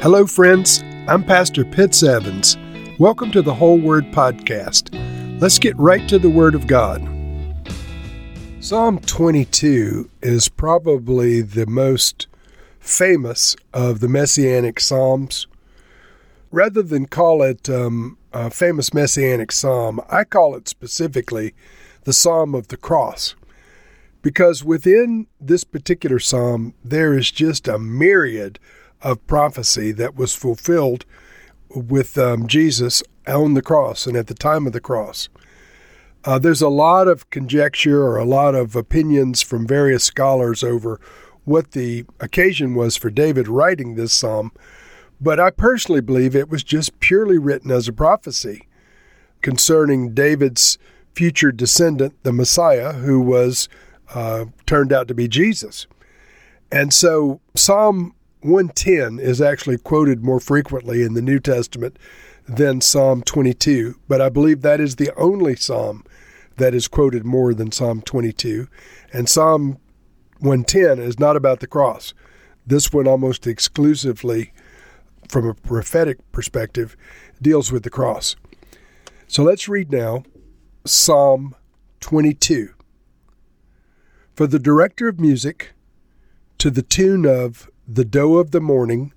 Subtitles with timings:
[0.00, 0.84] Hello, friends.
[1.08, 2.56] I'm Pastor Pitts Evans.
[3.00, 4.94] Welcome to the Whole Word Podcast.
[5.40, 7.02] Let's get right to the Word of God.
[8.60, 12.28] Psalm 22 is probably the most
[12.78, 15.48] famous of the Messianic Psalms.
[16.52, 21.56] Rather than call it um, a famous Messianic Psalm, I call it specifically
[22.04, 23.34] the Psalm of the Cross.
[24.22, 28.60] Because within this particular Psalm, there is just a myriad
[29.02, 31.04] of prophecy that was fulfilled
[31.68, 35.28] with um, Jesus on the cross and at the time of the cross.
[36.24, 41.00] Uh, there's a lot of conjecture or a lot of opinions from various scholars over
[41.44, 44.52] what the occasion was for David writing this psalm,
[45.20, 48.68] but I personally believe it was just purely written as a prophecy
[49.40, 50.78] concerning David's
[51.14, 53.68] future descendant, the Messiah, who was
[54.14, 55.86] uh, turned out to be Jesus.
[56.70, 61.98] And so Psalm 110 is actually quoted more frequently in the New Testament
[62.48, 66.04] than Psalm 22, but I believe that is the only psalm
[66.56, 68.68] that is quoted more than Psalm 22.
[69.12, 69.78] And Psalm
[70.38, 72.14] 110 is not about the cross.
[72.66, 74.52] This one almost exclusively,
[75.28, 76.96] from a prophetic perspective,
[77.40, 78.36] deals with the cross.
[79.26, 80.24] So let's read now
[80.84, 81.54] Psalm
[82.00, 82.74] 22.
[84.34, 85.72] For the director of music,
[86.58, 89.14] to the tune of the Doe of the Morning,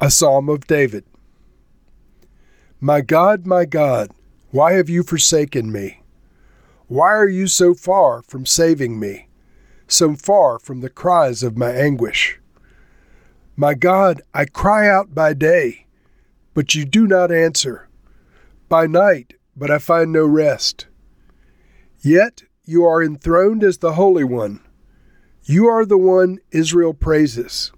[0.00, 1.04] a Psalm of David.
[2.80, 4.10] My God, my God,
[4.50, 6.02] why have you forsaken me?
[6.88, 9.28] Why are you so far from saving me,
[9.86, 12.40] so far from the cries of my anguish?
[13.54, 15.86] My God, I cry out by day,
[16.54, 17.88] but you do not answer,
[18.68, 20.88] by night, but I find no rest.
[22.00, 24.58] Yet you are enthroned as the Holy One.
[25.44, 27.70] You are the one Israel praises.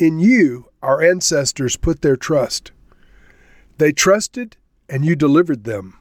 [0.00, 2.72] In you, our ancestors put their trust.
[3.76, 4.56] They trusted,
[4.88, 5.98] and you delivered them.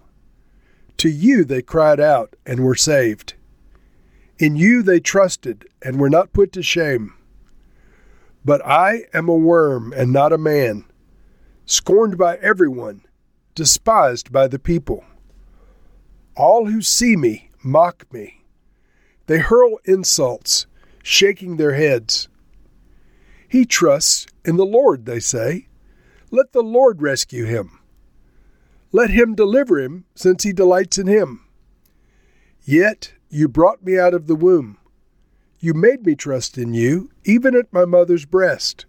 [0.99, 3.33] To you they cried out and were saved.
[4.37, 7.13] In you they trusted and were not put to shame.
[8.45, 10.85] But I am a worm and not a man,
[11.65, 13.01] scorned by everyone,
[13.53, 15.03] despised by the people.
[16.37, 18.45] All who see me mock me.
[19.25, 20.67] They hurl insults,
[21.03, 22.28] shaking their heads.
[23.49, 25.67] He trusts in the Lord, they say.
[26.29, 27.79] Let the Lord rescue him.
[28.91, 31.45] Let him deliver him, since he delights in him.
[32.63, 34.77] Yet you brought me out of the womb.
[35.59, 38.85] You made me trust in you, even at my mother's breast.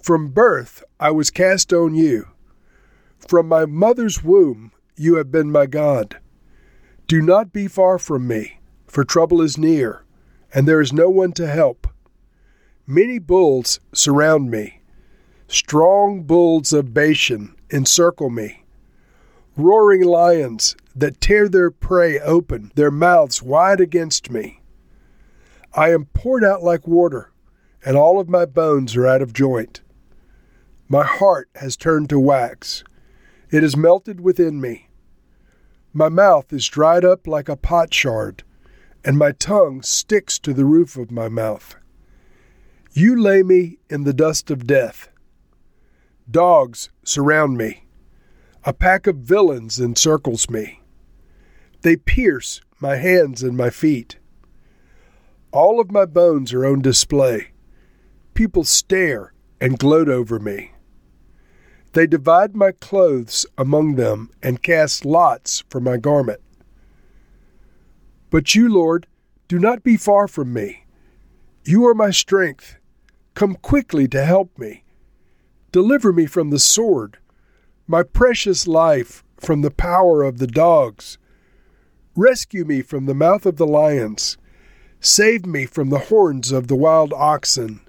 [0.00, 2.28] From birth I was cast on you.
[3.18, 6.18] From my mother's womb you have been my God.
[7.08, 10.04] Do not be far from me, for trouble is near,
[10.54, 11.88] and there is no one to help.
[12.90, 14.80] Many bulls surround me.
[15.46, 18.64] Strong bulls of Bashan encircle me.
[19.56, 24.60] Roaring lions that tear their prey open, their mouths wide against me.
[25.72, 27.30] I am poured out like water,
[27.84, 29.82] and all of my bones are out of joint.
[30.88, 32.82] My heart has turned to wax.
[33.52, 34.88] It is melted within me.
[35.92, 38.42] My mouth is dried up like a potsherd,
[39.04, 41.76] and my tongue sticks to the roof of my mouth.
[42.92, 45.10] You lay me in the dust of death.
[46.28, 47.86] Dogs surround me.
[48.64, 50.80] A pack of villains encircles me.
[51.82, 54.18] They pierce my hands and my feet.
[55.52, 57.52] All of my bones are on display.
[58.34, 60.72] People stare and gloat over me.
[61.92, 66.40] They divide my clothes among them and cast lots for my garment.
[68.30, 69.06] But you, Lord,
[69.46, 70.86] do not be far from me.
[71.64, 72.78] You are my strength
[73.34, 74.84] Come quickly to help me.
[75.72, 77.18] Deliver me from the sword,
[77.86, 81.16] my precious life from the power of the dogs.
[82.16, 84.36] Rescue me from the mouth of the lions.
[84.98, 87.80] Save me from the horns of the wild oxen.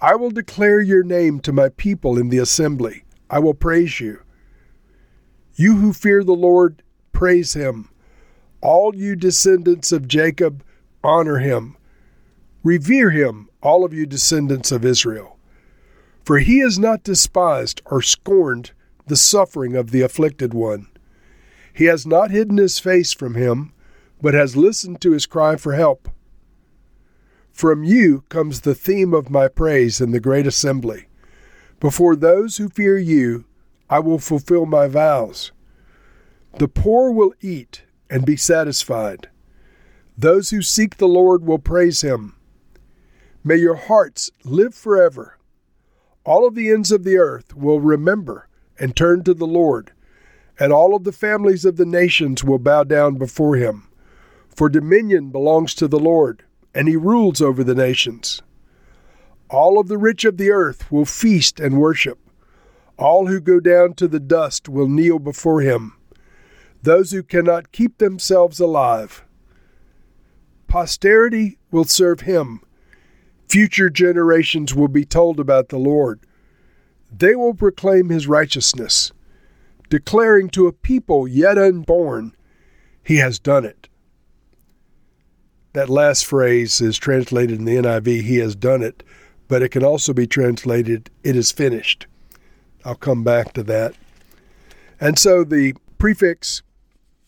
[0.00, 3.04] I will declare your name to my people in the assembly.
[3.28, 4.22] I will praise you.
[5.54, 6.82] You who fear the Lord,
[7.12, 7.90] praise him.
[8.62, 10.64] All you descendants of Jacob,
[11.04, 11.76] honor him.
[12.64, 15.38] Revere him, all of you descendants of Israel.
[16.24, 18.72] For he has not despised or scorned
[19.06, 20.86] the suffering of the afflicted one.
[21.72, 23.72] He has not hidden his face from him,
[24.22, 26.08] but has listened to his cry for help.
[27.52, 31.06] From you comes the theme of my praise in the great assembly.
[31.80, 33.44] Before those who fear you,
[33.88, 35.52] I will fulfill my vows.
[36.58, 39.28] The poor will eat and be satisfied.
[40.16, 42.36] Those who seek the Lord will praise him.
[43.42, 45.38] May your hearts live forever.
[46.24, 48.48] All of the ends of the earth will remember
[48.78, 49.92] and turn to the Lord,
[50.58, 53.88] and all of the families of the nations will bow down before him.
[54.54, 56.44] For dominion belongs to the Lord,
[56.74, 58.42] and he rules over the nations.
[59.48, 62.18] All of the rich of the earth will feast and worship.
[62.98, 65.96] All who go down to the dust will kneel before him.
[66.82, 69.24] Those who cannot keep themselves alive.
[70.68, 72.60] Posterity will serve him.
[73.50, 76.20] Future generations will be told about the Lord.
[77.10, 79.10] They will proclaim his righteousness,
[79.88, 82.36] declaring to a people yet unborn,
[83.02, 83.88] He has done it.
[85.72, 89.02] That last phrase is translated in the NIV, He has done it,
[89.48, 92.06] but it can also be translated, It is finished.
[92.84, 93.96] I'll come back to that.
[95.00, 96.62] And so the prefix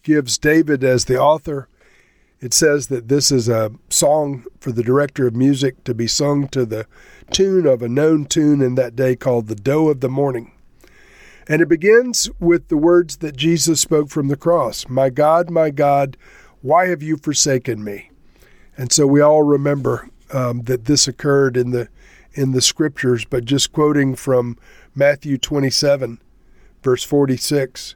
[0.04, 1.68] gives David as the author.
[2.42, 6.48] It says that this is a song for the director of music to be sung
[6.48, 6.86] to the
[7.30, 10.50] tune of a known tune in that day called the Doe of the Morning.
[11.46, 15.70] And it begins with the words that Jesus spoke from the cross My God, my
[15.70, 16.16] God,
[16.62, 18.10] why have you forsaken me?
[18.76, 21.88] And so we all remember um, that this occurred in the
[22.34, 24.58] in the scriptures, but just quoting from
[24.96, 26.18] Matthew 27,
[26.82, 27.94] verse 46.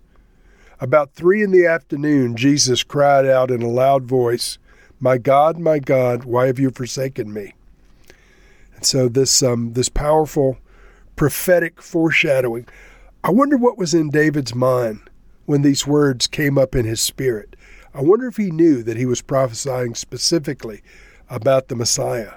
[0.78, 4.58] About three in the afternoon, Jesus cried out in a loud voice,
[5.00, 7.54] My God, my God, why have you forsaken me?
[8.74, 10.58] And so this um, this powerful
[11.16, 12.66] prophetic foreshadowing.
[13.24, 15.00] I wonder what was in David's mind
[15.46, 17.56] when these words came up in his spirit.
[17.94, 20.82] I wonder if he knew that he was prophesying specifically
[21.30, 22.34] about the Messiah.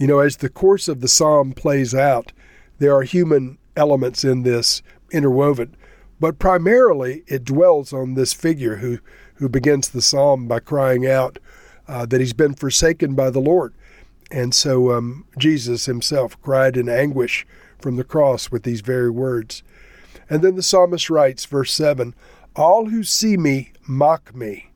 [0.00, 2.32] You know, as the course of the psalm plays out,
[2.80, 4.82] there are human elements in this
[5.12, 5.76] interwoven,
[6.22, 9.00] but primarily it dwells on this figure who,
[9.34, 11.40] who begins the psalm by crying out
[11.88, 13.74] uh, that he's been forsaken by the Lord.
[14.30, 17.44] And so um, Jesus himself cried in anguish
[17.80, 19.64] from the cross with these very words.
[20.30, 22.14] And then the psalmist writes, verse 7
[22.54, 24.70] All who see me mock me.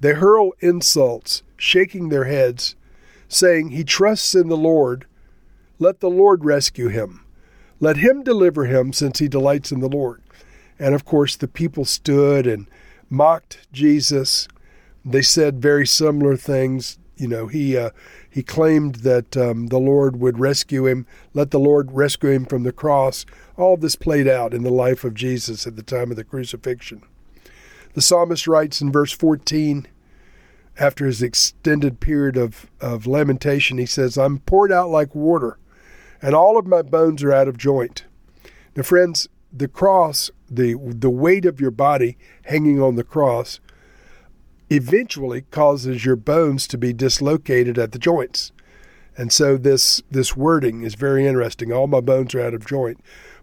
[0.00, 2.74] They hurl insults, shaking their heads,
[3.28, 5.04] saying, He trusts in the Lord.
[5.78, 7.26] Let the Lord rescue him.
[7.80, 10.22] Let him deliver him, since he delights in the Lord.
[10.80, 12.66] And of course, the people stood and
[13.10, 14.48] mocked Jesus.
[15.04, 16.98] They said very similar things.
[17.16, 17.90] You know, he uh,
[18.30, 22.62] he claimed that um, the Lord would rescue him, let the Lord rescue him from
[22.62, 23.26] the cross.
[23.58, 27.02] All this played out in the life of Jesus at the time of the crucifixion.
[27.92, 29.86] The psalmist writes in verse 14,
[30.78, 35.58] after his extended period of, of lamentation, he says, I'm poured out like water,
[36.22, 38.04] and all of my bones are out of joint.
[38.76, 43.60] Now, friends, the cross, the, the weight of your body hanging on the cross,
[44.70, 48.52] eventually causes your bones to be dislocated at the joints.
[49.16, 51.72] And so this this wording is very interesting.
[51.72, 53.00] All my bones are out of joint.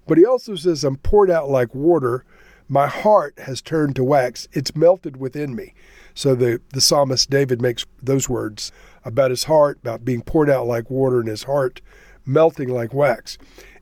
[0.07, 2.23] But he also says, I'm poured out like water.
[2.69, 4.47] My heart has turned to wax.
[4.53, 5.73] It's melted within me.
[6.13, 8.71] So the, the psalmist David makes those words
[9.05, 11.81] about his heart, about being poured out like water and his heart
[12.25, 13.37] melting like wax.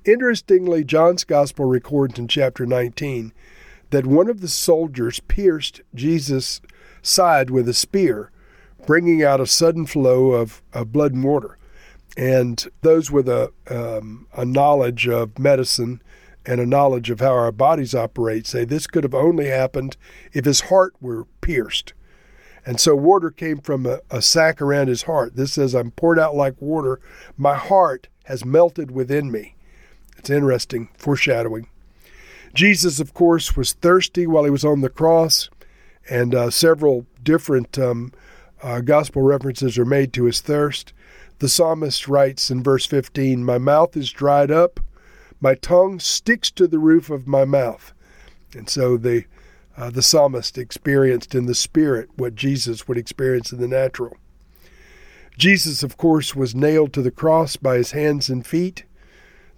[0.05, 3.33] Interestingly, John's gospel records in chapter 19
[3.89, 6.61] that one of the soldiers pierced Jesus'
[7.01, 8.31] side with a spear,
[8.85, 11.57] bringing out a sudden flow of, of blood and water.
[12.15, 16.03] And those with a, um, a knowledge of medicine
[16.45, 19.97] and a knowledge of how our bodies operate say this could have only happened
[20.33, 21.93] if his heart were pierced.
[22.63, 25.35] And so water came from a, a sack around his heart.
[25.35, 26.99] This says, I'm poured out like water.
[27.37, 29.54] My heart has melted within me.
[30.17, 31.67] It's interesting, foreshadowing.
[32.53, 35.49] Jesus, of course, was thirsty while he was on the cross
[36.09, 38.13] and uh, several different um,
[38.61, 40.93] uh, gospel references are made to his thirst.
[41.39, 44.79] The psalmist writes in verse 15, My mouth is dried up,
[45.41, 47.93] my tongue sticks to the roof of my mouth.
[48.53, 49.25] And so the,
[49.75, 54.15] uh, the psalmist experienced in the spirit what Jesus would experience in the natural.
[55.37, 58.85] Jesus, of course, was nailed to the cross by his hands and feet.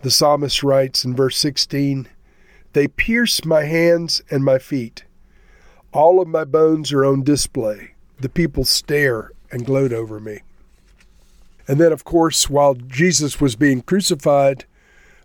[0.01, 2.07] The psalmist writes in verse 16,
[2.73, 5.05] They pierce my hands and my feet.
[5.91, 7.95] All of my bones are on display.
[8.19, 10.41] The people stare and gloat over me.
[11.67, 14.65] And then, of course, while Jesus was being crucified,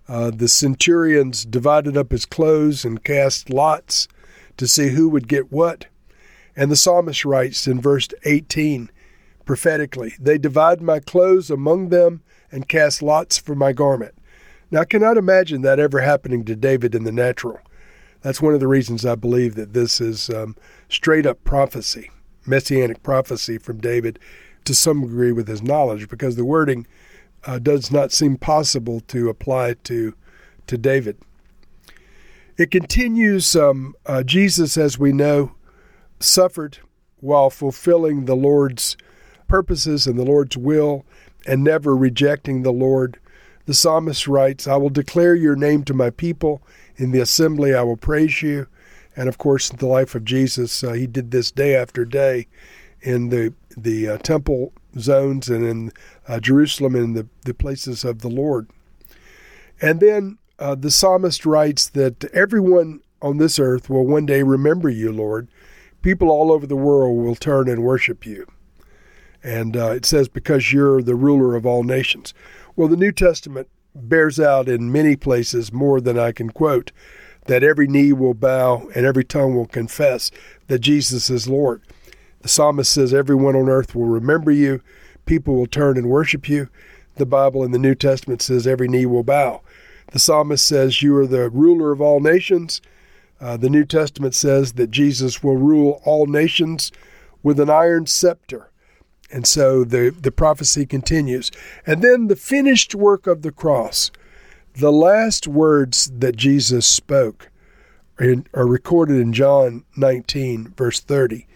[0.08, 4.08] uh, the centurions divided up his clothes and cast lots
[4.56, 5.86] to see who would get what.
[6.56, 8.90] And the psalmist writes in verse 18
[9.44, 14.14] prophetically, They divide my clothes among them and cast lots for my garment.
[14.72, 17.60] Now, I cannot imagine that ever happening to David in the natural.
[18.22, 20.56] That's one of the reasons I believe that this is um,
[20.88, 22.10] straight up prophecy,
[22.46, 24.18] messianic prophecy from David
[24.64, 26.86] to some degree with his knowledge, because the wording
[27.44, 30.14] uh, does not seem possible to apply to
[30.68, 31.18] to David.
[32.56, 35.54] It continues um, uh, Jesus, as we know,
[36.18, 36.78] suffered
[37.20, 38.96] while fulfilling the Lord's
[39.48, 41.04] purposes and the Lord's will
[41.46, 43.18] and never rejecting the Lord.
[43.66, 46.62] The psalmist writes, I will declare your name to my people.
[46.96, 48.66] In the assembly, I will praise you.
[49.14, 52.48] And of course, the life of Jesus, uh, he did this day after day
[53.00, 55.92] in the the uh, temple zones and in
[56.28, 58.68] uh, Jerusalem and the, the places of the Lord.
[59.80, 64.88] And then uh, the psalmist writes that everyone on this earth will one day remember
[64.88, 65.48] you, Lord.
[66.02, 68.46] People all over the world will turn and worship you.
[69.42, 72.32] And uh, it says, because you're the ruler of all nations.
[72.74, 76.90] Well, the New Testament bears out in many places more than I can quote
[77.46, 80.30] that every knee will bow and every tongue will confess
[80.68, 81.82] that Jesus is Lord.
[82.40, 84.80] The psalmist says, Everyone on earth will remember you,
[85.26, 86.68] people will turn and worship you.
[87.16, 89.60] The Bible in the New Testament says, Every knee will bow.
[90.12, 92.80] The psalmist says, You are the ruler of all nations.
[93.40, 96.90] Uh, the New Testament says that Jesus will rule all nations
[97.42, 98.70] with an iron scepter.
[99.32, 101.50] And so the, the prophecy continues.
[101.86, 104.10] And then the finished work of the cross,
[104.74, 107.50] the last words that Jesus spoke
[108.20, 111.46] are recorded in John 19, verse 30.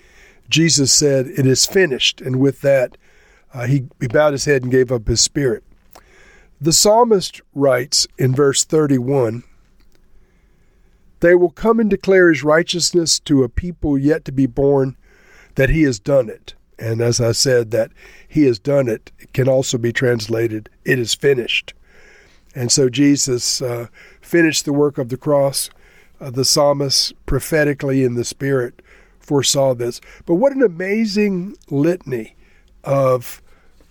[0.48, 2.20] Jesus said, It is finished.
[2.20, 2.96] And with that,
[3.52, 5.62] uh, he, he bowed his head and gave up his spirit.
[6.60, 9.44] The psalmist writes in verse 31
[11.20, 14.96] They will come and declare his righteousness to a people yet to be born,
[15.54, 16.54] that he has done it.
[16.78, 17.90] And as I said, that
[18.28, 21.72] he has done it, can also be translated, it is finished.
[22.54, 23.86] And so Jesus uh,
[24.20, 25.70] finished the work of the cross.
[26.18, 28.80] Uh, the psalmist prophetically in the Spirit
[29.20, 30.00] foresaw this.
[30.24, 32.36] But what an amazing litany
[32.84, 33.42] of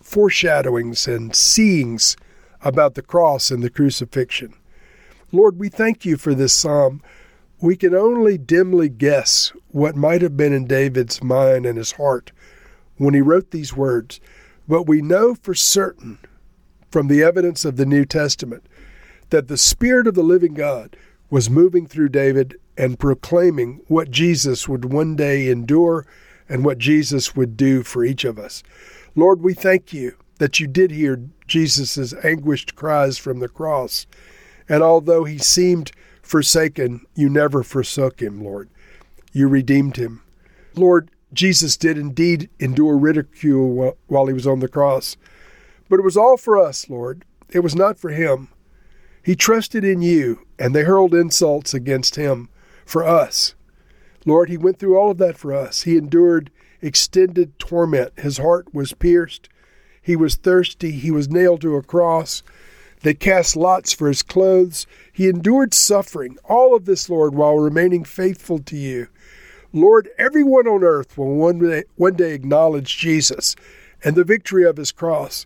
[0.02, 2.18] foreshadowings and seeings
[2.62, 4.56] about the cross and the crucifixion.
[5.32, 7.02] Lord, we thank you for this psalm.
[7.62, 12.32] We can only dimly guess what might have been in David's mind and his heart
[12.98, 14.20] when he wrote these words,
[14.68, 16.20] but we know for certain
[16.90, 18.66] from the evidence of the New Testament
[19.30, 20.96] that the Spirit of the living God
[21.30, 26.06] was moving through David and proclaiming what Jesus would one day endure
[26.48, 28.64] and what Jesus would do for each of us.
[29.16, 34.06] Lord, we thank you that you did hear Jesus' anguished cries from the cross.
[34.68, 38.70] And although he seemed forsaken, you never forsook him, Lord.
[39.32, 40.22] You redeemed him.
[40.76, 45.18] Lord, Jesus did indeed endure ridicule while he was on the cross.
[45.90, 47.26] But it was all for us, Lord.
[47.50, 48.50] It was not for him.
[49.24, 52.50] He trusted in you, and they hurled insults against him
[52.86, 53.56] for us.
[54.26, 55.84] Lord, he went through all of that for us.
[55.84, 56.52] He endured
[56.82, 58.20] extended torment.
[58.20, 59.50] His heart was pierced.
[60.02, 60.92] He was thirsty.
[60.92, 62.44] He was nailed to a cross.
[63.02, 64.88] They cast lots for his clothes.
[65.12, 66.38] He endured suffering.
[66.44, 69.08] All of this, Lord, while remaining faithful to you.
[69.76, 73.58] Lord, everyone on earth will one day, one day acknowledge Jesus
[74.06, 75.46] and the victory of his cross.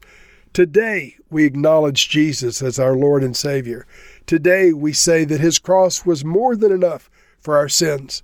[0.53, 3.87] Today, we acknowledge Jesus as our Lord and Savior.
[4.27, 7.09] Today, we say that his cross was more than enough
[7.39, 8.21] for our sins.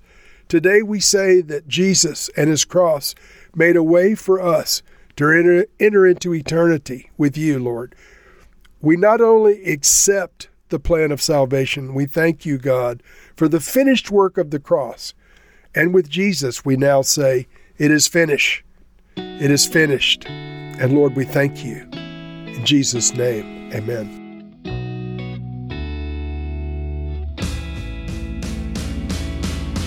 [0.48, 3.16] Today, we say that Jesus and his cross
[3.56, 4.84] made a way for us
[5.16, 7.96] to enter, enter into eternity with you, Lord.
[8.80, 13.02] We not only accept the plan of salvation, we thank you, God,
[13.36, 15.16] for the finished work of the cross.
[15.76, 18.64] And with Jesus, we now say, It is finished.
[19.18, 20.26] It is finished.
[20.26, 21.88] And Lord, we thank you.
[21.92, 24.22] In Jesus' name, amen.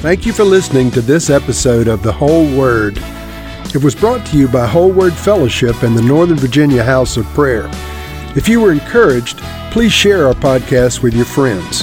[0.01, 2.99] Thank you for listening to this episode of The Whole Word.
[3.75, 7.25] It was brought to you by Whole Word Fellowship and the Northern Virginia House of
[7.27, 7.69] Prayer.
[8.37, 9.39] If you were encouraged,
[9.73, 11.83] please share our podcast with your friends.